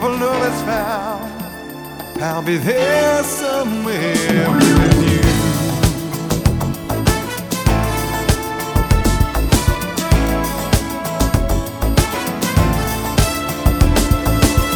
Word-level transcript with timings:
trouble 0.00 0.42
is 0.44 0.62
found, 0.62 2.22
I'll 2.22 2.42
be 2.42 2.56
there 2.56 3.22
somewhere 3.24 4.48
with 4.50 5.02
you. 5.02 5.22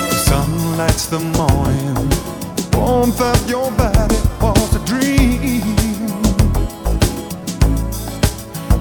The 0.09 0.19
sun 0.27 0.77
lights 0.77 1.07
the 1.07 1.21
morning, 1.21 2.11
warmth 2.73 3.21
of 3.21 3.49
your 3.49 3.71
body 3.73 4.17
was 4.41 4.75
a 4.75 4.85
dream. 4.85 5.63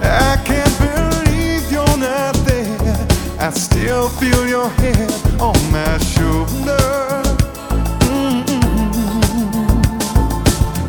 I 0.01 0.41
can't 0.43 0.77
believe 0.79 1.71
you're 1.71 1.97
not 1.97 2.33
there. 2.45 3.07
I 3.39 3.51
still 3.51 4.09
feel 4.09 4.47
your 4.47 4.69
hand 4.69 5.20
on 5.41 5.71
my 5.71 5.97
shoulder. 5.97 6.77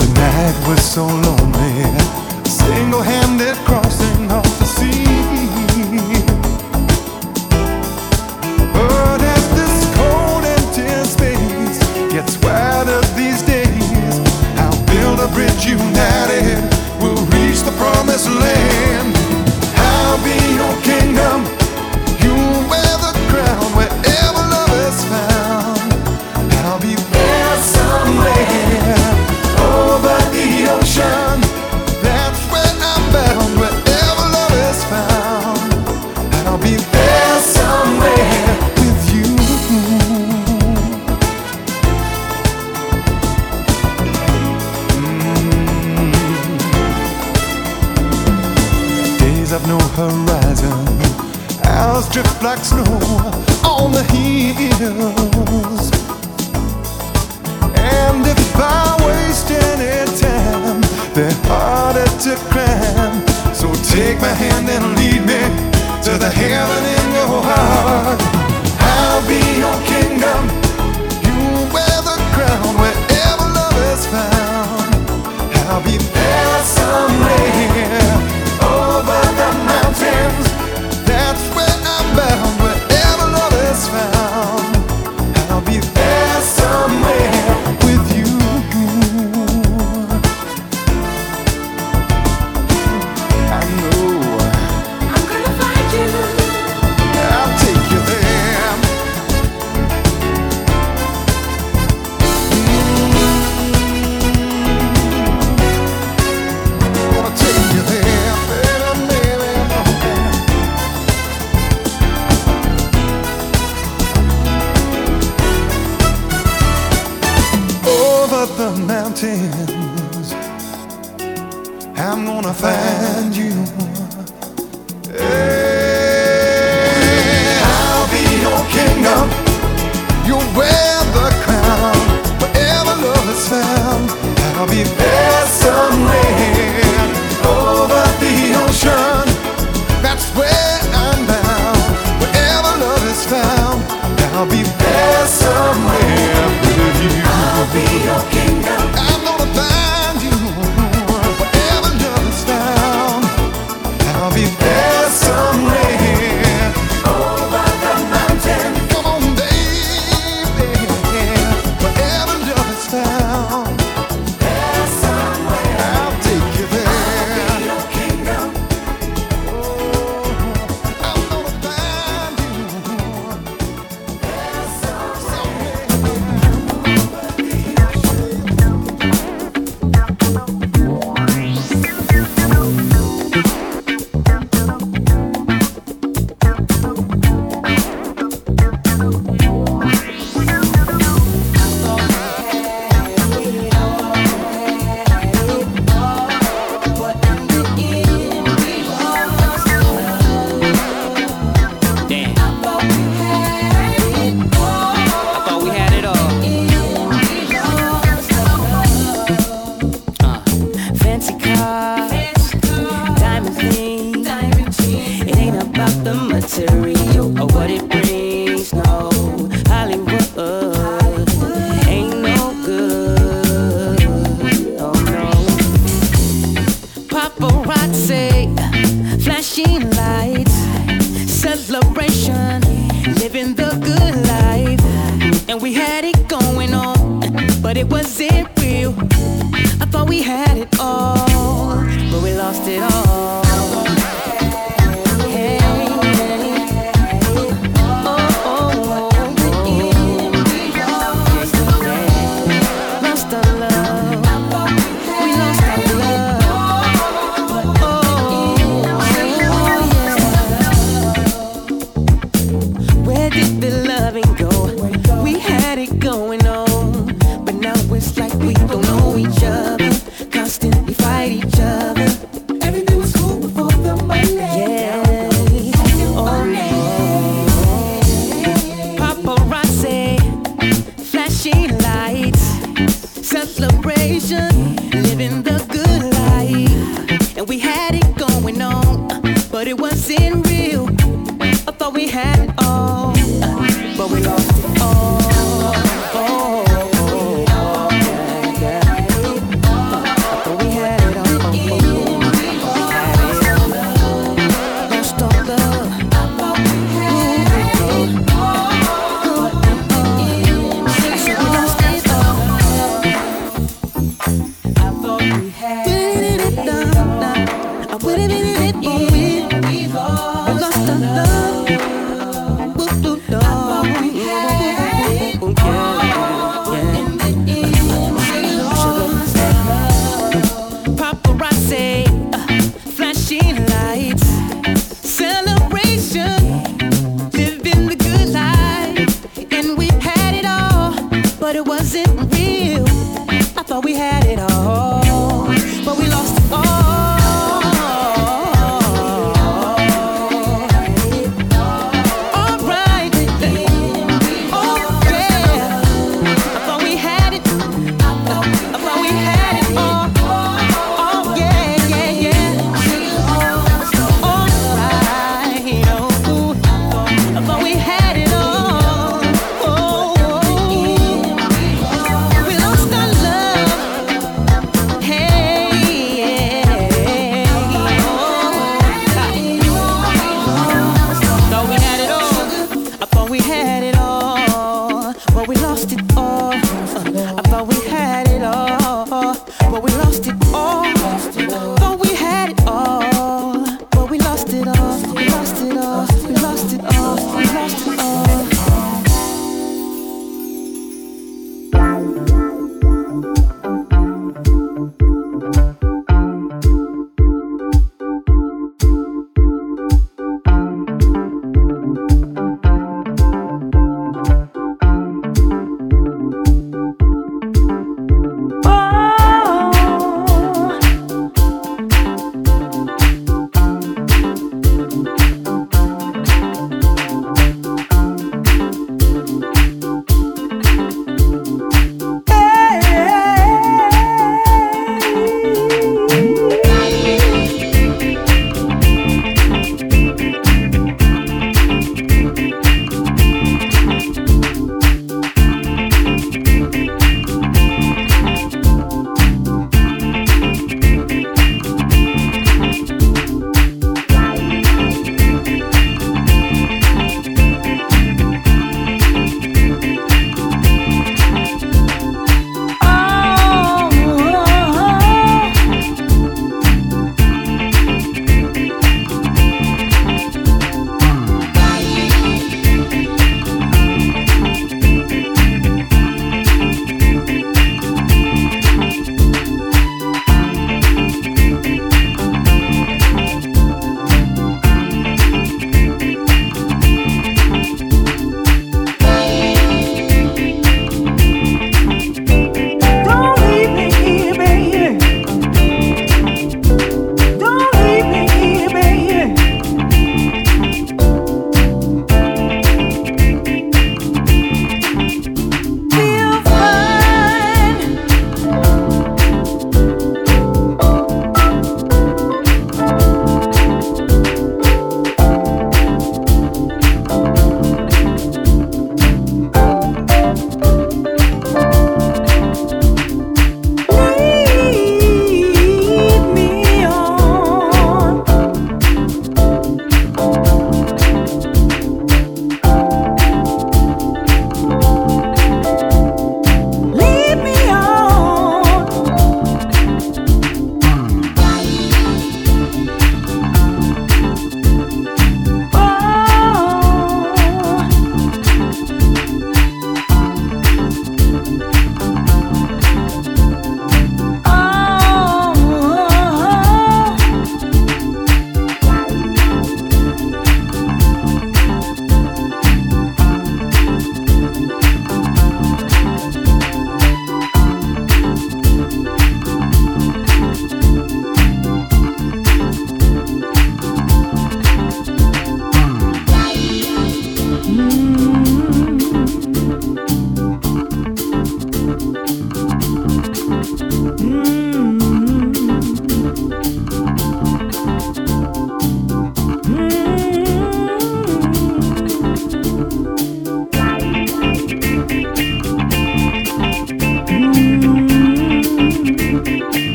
The 0.00 0.08
night 0.14 0.56
was 0.68 0.82
so 0.82 1.06
lonely, 1.06 1.84
single 2.44 3.02
handed 3.02 3.56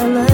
Know 0.00 0.29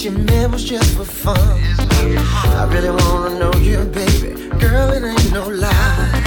guess 0.00 0.04
you 0.04 0.24
meant 0.24 0.52
was 0.52 0.64
just 0.64 0.96
for 0.96 1.04
fun. 1.04 1.36
I 1.36 2.66
really 2.72 2.90
wanna 2.90 3.38
know 3.38 3.52
you, 3.60 3.84
baby. 3.84 4.48
Girl, 4.58 4.90
it 4.92 5.02
ain't 5.04 5.32
no 5.32 5.48
lie. 5.48 6.22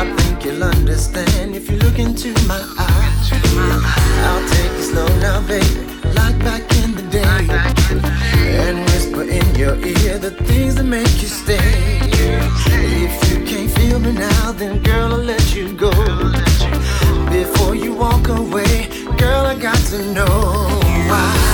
I 0.00 0.12
think 0.18 0.44
you'll 0.44 0.64
understand 0.64 1.54
if 1.54 1.70
you 1.70 1.78
look 1.78 1.98
into 1.98 2.32
my 2.46 2.60
eyes. 2.78 3.32
I'll 4.28 4.48
take 4.48 4.72
it 4.72 4.82
slow 4.82 5.06
now, 5.20 5.40
baby, 5.46 5.84
like 6.14 6.38
back 6.40 6.62
in 6.82 6.94
the 6.94 7.06
day. 7.10 7.46
And 8.60 8.78
whisper 8.90 9.22
in 9.22 9.54
your 9.54 9.76
ear 9.76 10.18
the 10.18 10.32
things 10.48 10.74
that 10.76 10.84
make 10.84 11.22
you 11.22 11.28
stay. 11.28 12.00
If 13.06 13.14
you 13.30 13.44
can't 13.44 13.70
feel 13.70 13.98
me 13.98 14.12
now, 14.12 14.52
then 14.52 14.82
girl, 14.82 15.12
I'll 15.12 15.18
let 15.18 15.54
you 15.54 15.72
go. 15.72 15.92
Before 17.30 17.74
you 17.74 17.94
walk 17.94 18.28
away, 18.28 18.88
girl, 19.16 19.46
I 19.46 19.54
got 19.54 19.78
to 19.90 19.98
know 20.12 20.68
why 21.08 21.53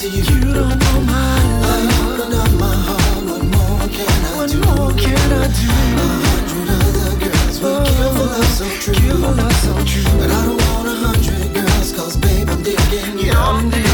to 0.00 0.08
you. 0.08 0.22
You 0.22 0.54
don't 0.54 0.78
know 0.78 1.00
my 1.02 1.60
love. 1.60 1.76
I 1.76 2.22
Open 2.22 2.32
up 2.32 2.50
my 2.58 2.74
heart. 2.88 3.22
What 3.28 3.44
more 3.44 3.88
can 3.96 4.24
I 4.24 4.36
what 4.36 4.50
do? 4.50 4.60
What 4.60 4.76
more 4.78 4.92
can 4.96 5.32
I 5.32 5.46
do? 5.60 5.68
A 5.68 6.08
hundred 6.24 6.68
other 6.72 7.12
girls 7.20 7.60
would 7.60 7.84
give 7.84 8.16
a 8.16 8.24
love 8.32 8.52
so 8.58 8.66
true. 8.80 8.94
Kill 8.94 9.16
for 9.16 9.34
love 9.34 9.56
so 9.60 9.74
true. 9.84 10.18
But 10.18 10.30
I 10.30 10.46
don't 10.46 10.62
want 10.72 10.88
a 10.88 10.96
hundred 11.04 11.52
girls, 11.52 11.92
cause 11.92 12.16
babe, 12.16 12.48
I'm 12.48 12.62
digging 12.62 13.18
you. 13.18 13.26
Yeah, 13.26 13.44
I'm 13.44 13.68
digging 13.68 13.89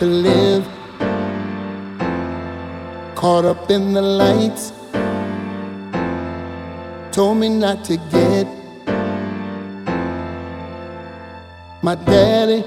to 0.00 0.06
live. 0.06 0.66
Caught 3.14 3.44
up 3.44 3.70
in 3.70 3.92
the 3.92 4.00
lights, 4.00 4.72
told 7.12 7.36
me 7.36 7.50
not 7.50 7.84
to 7.84 7.98
get. 8.10 8.46
My 11.82 11.96
daddy 11.96 12.64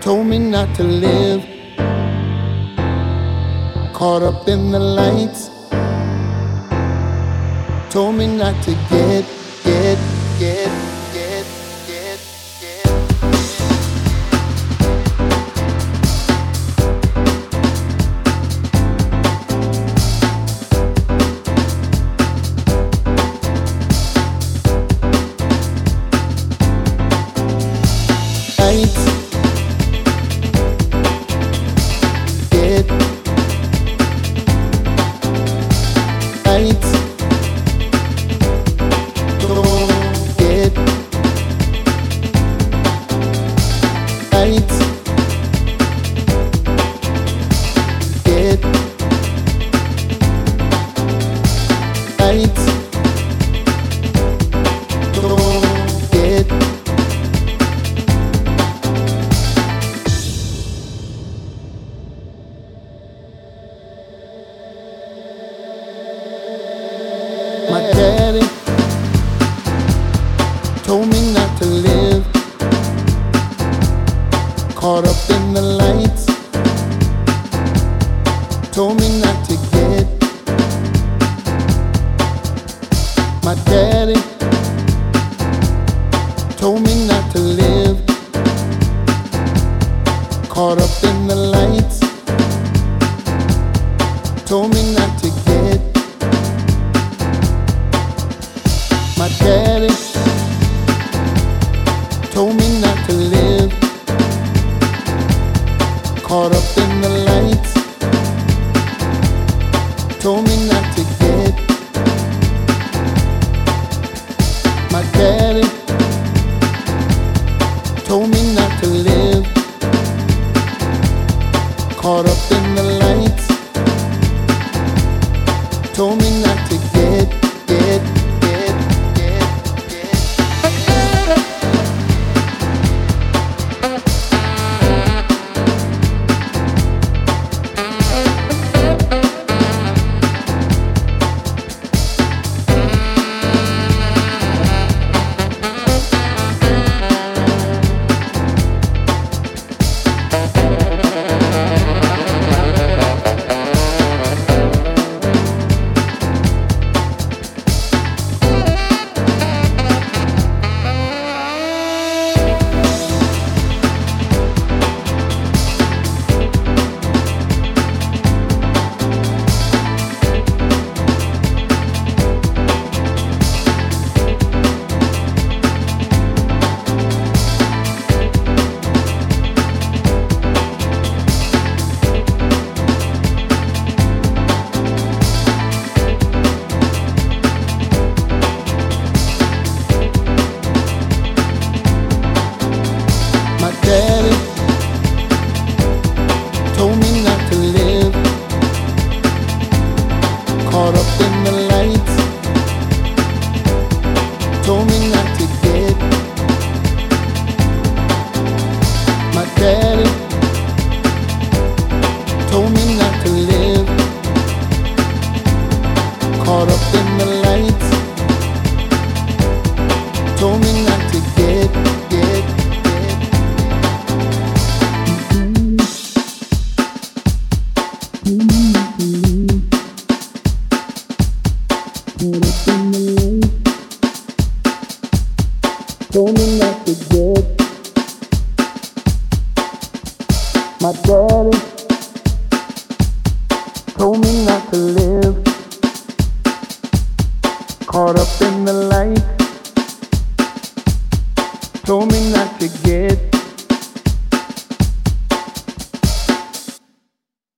told 0.00 0.26
me 0.26 0.38
not 0.38 0.74
to 0.76 0.84
live. 0.84 1.42
Caught 3.92 4.22
up 4.22 4.48
in 4.48 4.70
the 4.70 4.80
lights, 4.80 5.50
told 7.92 8.14
me 8.14 8.26
not 8.38 8.56
to 8.64 8.72
get, 8.88 9.33